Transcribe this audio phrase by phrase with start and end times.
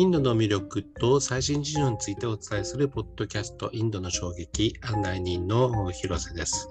[0.00, 6.70] インドの魅力と最新事情についてお伝えするポッドキャストインドの衝撃案内人の広瀬です。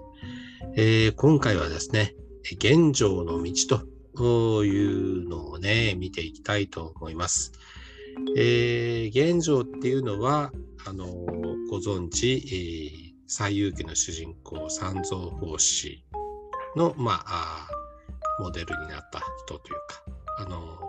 [0.75, 2.15] えー、今回はですね、
[2.53, 3.53] 現状の道
[4.15, 7.51] というのをね、見ていきたいと思います。
[8.35, 10.51] えー、現状っていうのは、
[10.87, 11.05] あの
[11.69, 16.03] ご存知、えー、西遊記の主人公三蔵法師
[16.75, 17.67] の、まあ、
[18.39, 20.03] モデルになった人というか、
[20.39, 20.88] あの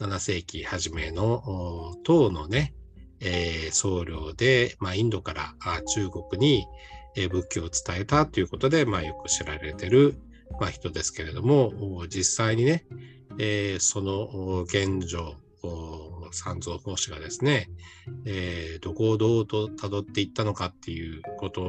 [0.00, 2.74] 7世紀初めの唐のね、
[3.20, 5.54] えー、僧侶で、まあ、インドから
[5.94, 6.66] 中国に、
[7.30, 10.16] 仏教を伝えたということで、まあ、よく知られてる、
[10.60, 12.86] まあ、人ですけれども実際にね、
[13.38, 15.34] えー、その現状
[16.32, 17.68] 三蔵法師がですね、
[18.24, 21.62] えー、どこをどうと辿っていったのかっていうこと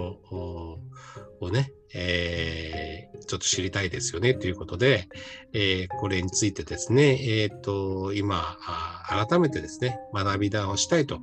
[1.40, 5.08] をね、えー、ちょっと知りたいですよねということで、
[5.53, 8.58] えー、これについてですね、えっ、ー、と、今、
[9.08, 11.20] 改めてですね、学び直したいと、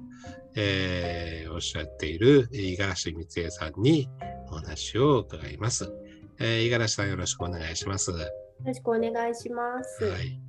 [0.55, 4.08] えー、おっしゃっている五十嵐光恵さんに
[4.50, 5.92] お話を伺います。
[6.39, 8.11] えー、五十嵐さんよろしくお願いします。
[8.11, 8.19] よ
[8.64, 10.05] ろしくお願いします。
[10.05, 10.41] はい。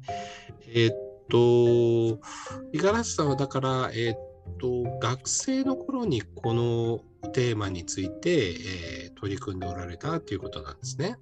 [0.74, 0.90] え
[1.30, 2.20] と、五
[2.74, 7.00] 十嵐さんはだから、えっ、と、学生の頃にこの
[7.32, 11.18] テーマについて、えー、取り組んでおられたということなんですね。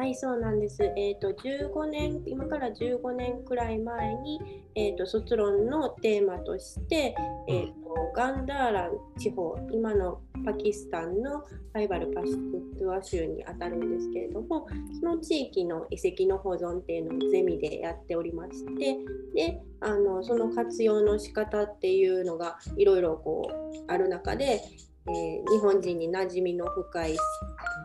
[0.00, 0.82] はい、そうなんです。
[0.96, 4.40] えっ、ー、と、15年、今から15年くらい前に、
[4.74, 7.14] えっ、ー、と、卒論のテーマとして、
[7.46, 12.38] えっ、ー、と、ガンダーラン地方、今のパキスタンのライバルパシフ
[12.78, 14.66] ットア州にあたるんですけれども、
[14.98, 18.96] その地域の遺跡の保存っていうのをゼミでやっておりまして、
[19.34, 24.62] で、あのその活用の仕方っていうのがいろいろこうある中で、
[25.08, 27.16] えー、日本人に馴染みの深い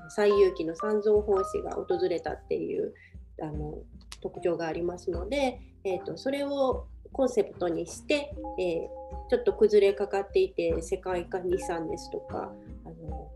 [0.09, 2.93] 西遊記の三蔵法師が訪れたっていう
[3.41, 3.79] あの
[4.21, 12.51] 特徴がありますので、えーと、それをコンセプトにして、えー、ちょっと崩れかかっていて世界観遺産ですとか
[12.85, 13.29] あの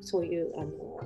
[0.00, 1.00] そういうあの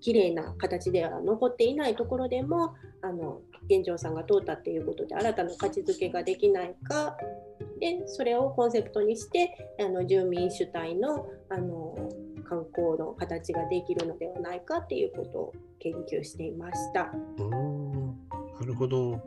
[0.00, 3.40] 綺麗な形では残っていないところでもあの
[3.70, 7.16] 現状さんが通ったっていうことで新たな価値づけができないか
[7.80, 12.10] でそれをコンセプトにしてあの住民主体のあの
[12.52, 17.04] 観光の形ができるのではないかっていうことを研究していました。
[18.60, 19.18] なるほど。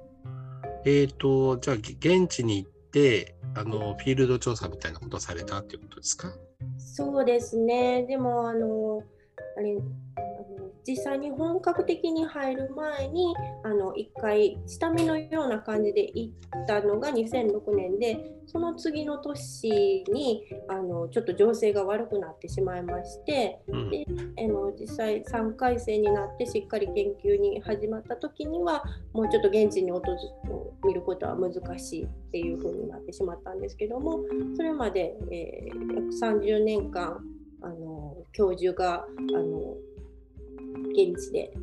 [0.86, 6.32] えっ、ー、とじゃあ現地に行ってあのフィールド調査みたいなことをされたっていうことですか？
[6.78, 8.06] そうですね。
[8.08, 9.02] でもあの
[9.58, 9.76] あれ
[10.88, 24.06] 実際に本格的に入る前にあの1回下見のような感じで行ったのが2006年でその次の年にあのちょっと情勢が悪くなってしまいまして、うん、で
[24.38, 30.16] あの実際3回生になってしっかり研究に始まった時にはもうちょっと現地に訪れ
[30.86, 34.20] 見ることは難しいっていう風になってしまったんですけども
[34.56, 37.20] それまで、えー、約30年間
[37.62, 39.76] あの教授があの
[40.92, 41.54] 現地で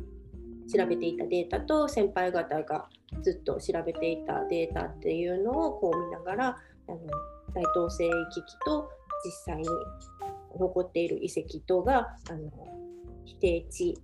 [0.75, 2.89] 調べていたデータと先輩方が
[3.21, 6.47] ずっと調べていたデータっていうのをこう見ながら
[6.87, 6.97] あの
[7.53, 8.89] 大統性機器と
[9.25, 9.67] 実際に
[10.59, 12.49] 残っている遺跡とがあの
[13.25, 13.97] 否定値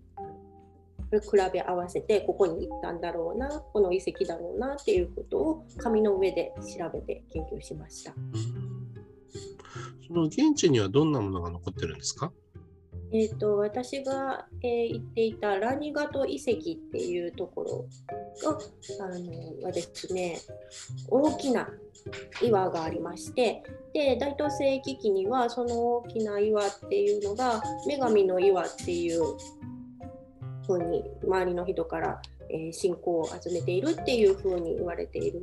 [1.11, 1.19] 比
[1.53, 8.13] べ合わせてここに行ったんだろうなこの遺跡だろうなっていうことを紙の上で調べて研究しました。
[10.07, 12.31] その現地にはどんなものが残ってるんですか？
[13.11, 17.85] えーと、私が、えー、行っていたラニガト遺跡っていうところ
[18.51, 18.57] が
[19.05, 20.39] あのはですね
[21.07, 21.67] 大きな
[22.41, 29.21] 岩がありましてで大東世紀期にはその大きな岩っていうのが女神の岩っていう
[30.67, 35.41] ふうに周りの人から、えー、信仰を集めているっていうふうに言われている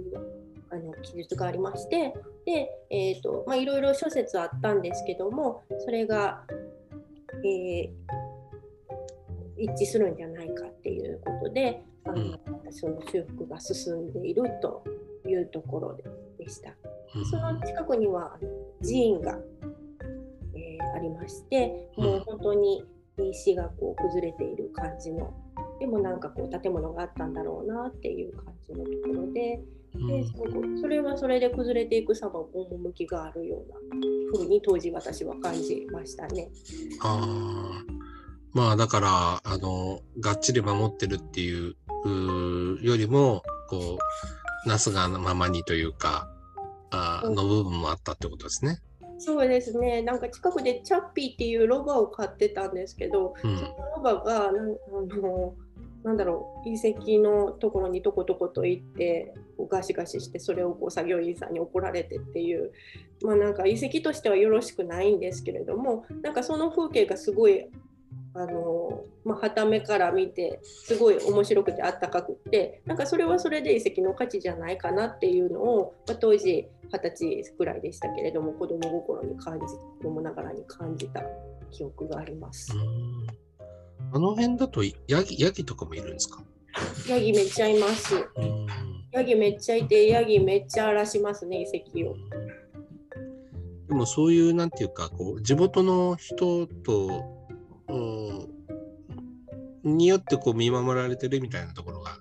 [0.70, 2.12] あの記述がありまして
[2.44, 6.42] で、いろいろ諸説あったんですけどもそれが
[7.46, 12.38] えー、一致するんじゃないかっていうことで、あの
[12.70, 14.84] その修復が進んでいると
[15.26, 15.96] いうところ
[16.38, 16.74] でした。
[17.30, 18.36] その近くには
[18.82, 19.38] 寺院が、
[20.54, 22.84] えー、ありまして、もう本当に
[23.30, 25.32] 石がこう崩れている感じの、
[25.80, 29.60] でもなんかこう建物があったんだろうなっていう感じのところで、
[30.06, 30.24] で
[30.80, 33.76] それはそれで崩れていく様も趣があるような
[34.32, 36.48] 風に当時私は感じましたね。
[37.02, 37.82] あ
[38.52, 41.76] まあだからあのがっちり守ってるっていう
[42.82, 43.98] よりもこ
[44.64, 46.28] うなすがままにというか
[46.90, 48.80] あの部分もあったってことですね。
[49.18, 50.02] そうですね。
[50.02, 55.54] なんか近くでチャッピーっていうロバを飼ってたんですけど、うん、そのロバがあの
[56.06, 62.70] なんだろう遺跡のところにとことこと行ってこうガシガシしてそれをこう作業員さんに怒られてっていう
[63.22, 67.66] まあなんか遺跡としてはよろしくないんですけれどもなんかその風景がすごい
[68.34, 81.22] あのまあ、旗目から見てすごい面白くてあったかくってなんかそれはそれで遺跡の価値じゃないかなっていうのを、まあ、当時二十歳くらいでしたけれども子供心に感じ子供ながらに感じた
[81.70, 82.74] 記憶があります。
[84.12, 86.42] あの辺だとヤギヤギとかもいるんですか？
[87.08, 88.14] ヤギめっちゃいます。
[89.12, 92.16] ヤギめっちゃいてヤギめっちゃ荒らしますね遺跡を。
[93.88, 97.24] でもそういうなんていうかこう地元の人と
[99.84, 102.18] によってこう見守られてるみたいなところが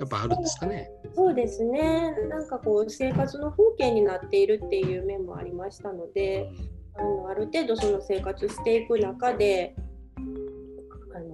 [0.00, 0.90] やっぱあるんですかね？
[1.14, 2.16] そうですね。
[2.28, 6.50] なんかこう生活の風景になっているっていう面もありましたので、
[6.96, 9.80] あのある程度その生活していく中であ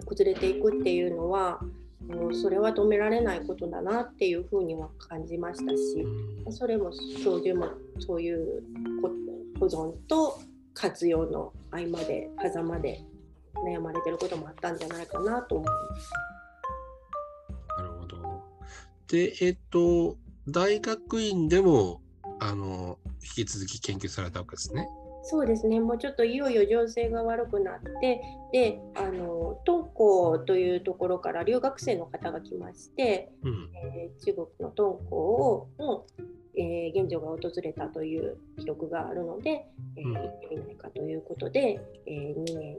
[0.00, 1.61] の崩れていくっていうのは。
[2.08, 6.05] もうそれは止められないことだなっていうふうには感じましたし
[6.50, 6.91] それも
[7.23, 7.69] 教授も
[8.00, 8.64] そういう
[9.61, 10.41] 保存と
[10.75, 13.05] 活用の合間で狭間で
[13.64, 16.11] 悩まれてることもあったんじゃないかなと思います。
[17.76, 18.43] なるほど。
[19.08, 20.17] で、えっ、と、
[20.49, 22.00] 大学院でも
[22.41, 24.88] あの引き続き研究されたわけですね。
[25.22, 28.22] そうですね、もうちょっといよいよ情勢が悪くなって、
[28.52, 36.06] であの敦煌というところから留学生の方が来まして、うん、えー、中国の敦煌をの、
[36.56, 42.78] えー、現状が訪れたという記録があるので、えー、行ってみないかということで、えー、2年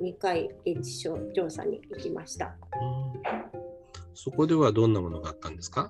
[0.00, 2.56] 2回現地調査に行きました。
[4.14, 5.88] そこではどんなものがあったんですか？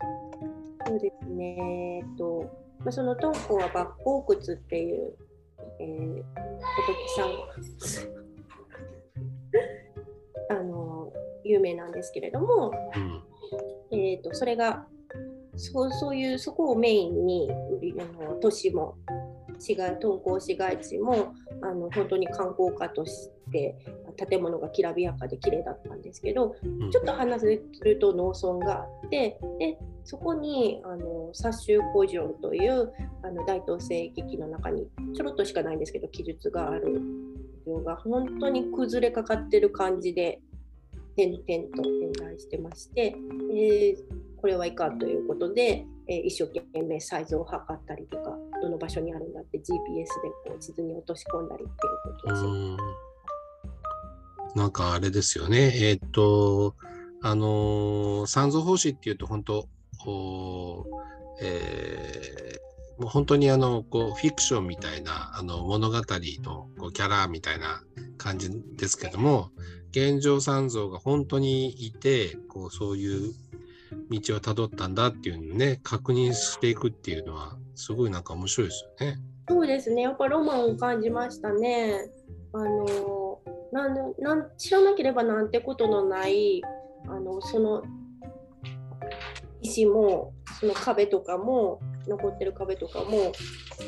[0.86, 2.50] そうですね、えっと
[2.80, 5.14] まあ、その敦煌は抜鉱窟っていう、
[5.82, 7.28] えー、仏さん
[10.56, 11.12] あの
[11.44, 12.72] 有名なんですけれども、
[13.90, 14.86] うん、えーと、それが
[15.56, 17.50] そうそういうそこをメインに
[17.98, 18.96] あの都市も
[19.58, 23.76] 市街敦煌市街地もあの本当に観光家として
[24.16, 27.46] 建物がきらびやかで綺麗だったんですけど、うん、ちょっと話す
[27.84, 32.92] ると農村があってでそこにあの殺州古城という
[33.22, 37.00] あの大東西劇の中にちょろっとしかないんですけど記述がある
[37.66, 40.40] のが本当に崩れかかってる感じで
[41.16, 41.42] 点々
[41.76, 43.14] と点在してまして、
[43.54, 43.96] えー、
[44.40, 49.70] これはいかんということで、えー、一生懸命サイズを測ったりとかどの場所にあるんだって GPS で
[50.46, 51.76] こう地図に落とし込んだりってい
[52.10, 52.76] うことをし
[54.54, 56.74] なんかあれですよねえー、っと
[57.22, 59.68] あのー、三蔵法師っていうと本当
[60.04, 66.02] こう、えー、もう本当にあのこうフィクションみたいなあの物語の
[66.78, 67.82] こうキャラみたいな
[68.18, 69.50] 感じですけども
[69.92, 73.34] 現状三蔵が本当にいてこうそういう
[74.10, 79.18] 道をたどったんだっていうのをね確認していくっていうのはすごいなんか面白いですよね。
[79.48, 82.10] そうですねやっぱロマンを感じましたね。
[82.54, 83.21] あの
[83.72, 86.62] なんなん知らなければなんてことのない
[87.08, 87.82] あのその
[89.62, 93.32] 石もその壁とかも残ってる壁とかも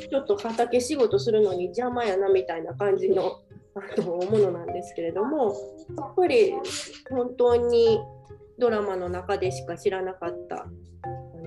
[0.09, 3.39] ちょっと畑仕事するのに邪魔やなみたいな感じの
[3.75, 5.53] あのものなんですけれども
[5.97, 6.53] やっぱり
[7.09, 7.99] 本当に
[8.57, 10.65] ドラマの中でしか知らなかった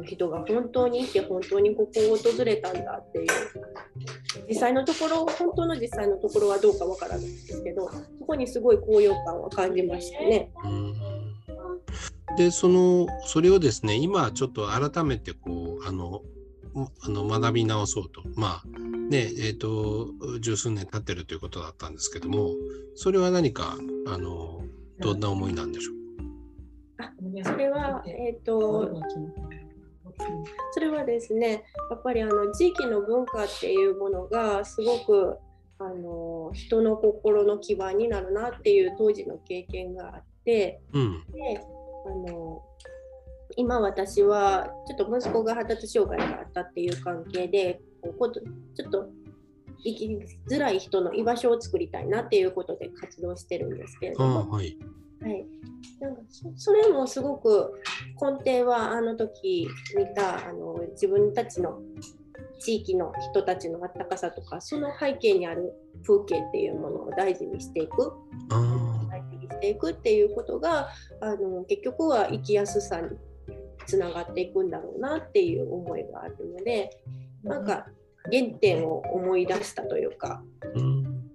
[0.05, 3.27] 人が本当にいて本当にここを訪れたんだっていう
[4.49, 10.51] 実際のところ本当の実際のところはどうかわからないんですけどそこにすごい高揚感を感じましたね。
[12.37, 16.23] でそのそれをですね今ちょっと改めてこうあの
[17.03, 18.23] あの学び直そうと。
[18.37, 18.79] まあ
[19.11, 22.51] ねえーと、と十数年経ってるということだったんですけども
[22.95, 23.77] それは何か
[24.07, 24.63] あの
[25.01, 25.95] どんな思いなんでしょう？
[26.99, 27.11] あ
[27.45, 29.03] それは、えーと、
[30.73, 35.37] それはですねやっぱりあの地域の文化っていうものがすごく
[35.79, 41.61] あの人の心の基盤になるなっていう当時の経験があって、うん、で
[42.07, 42.63] あの
[43.57, 47.81] 今私はちょっと息子が発達障害があったっていう関係で
[48.19, 49.09] こうちょっと
[49.85, 50.19] 生き
[50.51, 54.77] づらい人の居場所を作りたいなっていうことで活動してるんですけれども、はい、
[55.21, 55.47] はい、
[56.01, 56.23] なんか
[56.57, 57.81] それもすごく
[58.21, 61.81] 根底はあの時見たあの自分たちの
[62.61, 65.73] 地域の人たちのあったかさとかその背景にある
[66.07, 68.13] 風景っていうものを大事にしていく。
[69.11, 70.89] 大事にしていくっていうことが
[71.21, 73.09] あの結局は生きやすさに
[73.87, 76.91] つながっていくんだろうなっていう思いがあるので
[77.43, 77.87] なんか
[78.31, 80.43] 原点を思い出したというか。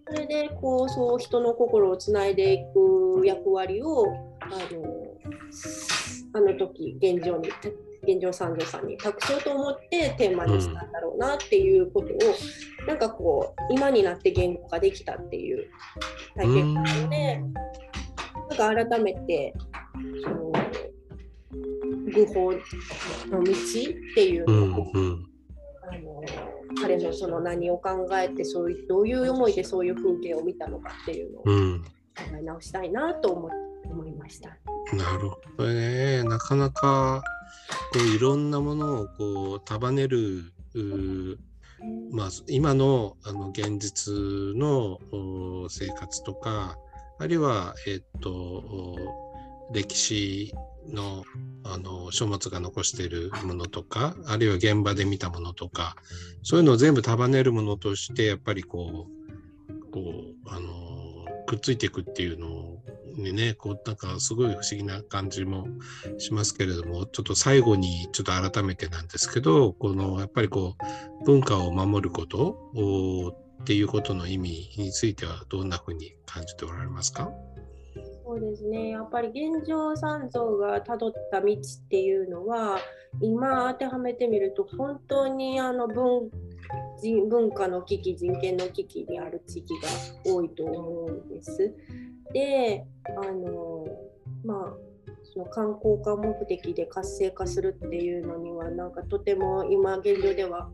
[0.06, 4.06] それでこうそう人の心をつないでいく役割を
[4.46, 5.14] あの
[6.36, 7.50] あの時現状に
[8.04, 12.10] 現状三条さんに託そうと思ってテーマにしたんだろうなっていうことを、
[12.82, 15.70] うん、なんかこう今になって言語化できたっていう
[16.36, 19.54] 体験なので、ん、なんか改めて
[20.24, 20.52] その
[22.14, 23.54] 愚法の道っ
[24.16, 25.26] ていうのを、うんうん、
[25.90, 26.24] あの
[26.82, 31.52] 彼のその何を考えてそういうどういう思いでそういう風景を見たのかっていうのを考
[32.38, 33.73] え直したいなと思思いました。
[34.98, 36.24] なるほどね。
[36.24, 37.24] なかなか
[37.94, 40.54] こういろんなものをこう束ねる
[42.12, 44.14] まあ、今のあの現実
[44.56, 45.00] の
[45.70, 46.78] 生活とか
[47.20, 48.96] あるいは、えっと、
[49.72, 50.54] 歴史
[50.88, 51.24] の
[51.64, 55.96] あの書物が残しているものとかあるいは現場で見たものとか
[56.42, 59.08] そういうのを全部束ねるものとしてやっぱりこ
[59.70, 62.83] うこうあのくっついていくっていうのを
[63.16, 65.68] にねこうなんかすごい不思議な感じも
[66.18, 70.76] しますけれどもちょっと最後にちょっと改めてなんですけどこのやっぱりこ
[71.22, 77.30] う文化を守ることをっていうことの意味についてはどんなふうに感じておられますか？
[78.34, 82.80] そうですねやっぱり現状三蔵がたどった道っていうのは
[83.22, 86.32] 今当てはめてみると本当にあの文
[87.00, 91.76] 人文化の危機人権の危機にある地域が多いと思うんです。
[92.34, 92.88] で
[93.22, 93.86] あの
[94.44, 94.74] まあ
[95.32, 100.70] その観光化目的で活性化するっていうのにはなんかとても今現状では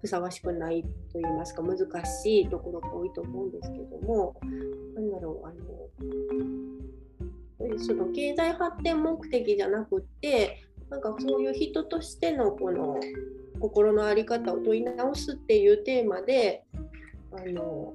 [0.00, 4.34] ふさわしくないと言いますか難しいところが多いと思うんですけども
[4.94, 6.57] なんだろうあの
[7.78, 12.98] その経済発展目的じゃなくってなんかそういう人としてのこの
[13.60, 16.64] 心の在り方を問い直すっていうテーマで
[17.32, 17.94] あの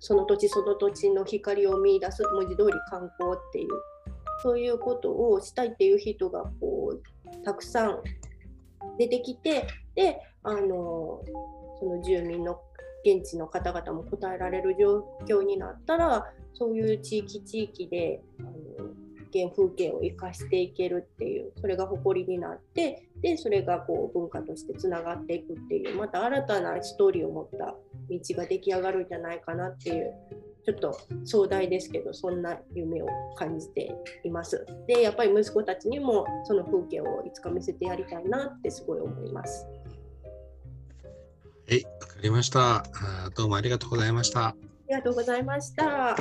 [0.00, 3.68] その土地その土地の光を見いだす文字通り観光っていう
[4.42, 8.00] そういうことをしたいっていう人がこうたくさん
[8.98, 11.22] 出てきてであの
[11.78, 12.60] その住民の
[13.06, 18.50] 現地の方々も答えられる状況になったらそういう地域地域であの
[19.32, 27.74] 原風景を生かしていけるっていうそれが誇りになってでそれがこう文化としてつながっていくっていうまた新たなストーリーを持った
[28.08, 30.12] 道が出来上がるんじゃないかなっていう
[30.64, 33.94] ちょっと壮大ですけどそんな夢を感じて
[34.24, 34.66] います。
[34.88, 39.64] でやっぱり息子たちにもその風景をいつか見せてやりたいなってすごい思います。
[41.68, 42.84] はい、わかりました。
[43.34, 44.46] どうもありがとうございました。
[44.46, 44.54] あ
[44.88, 46.16] りがとうございました。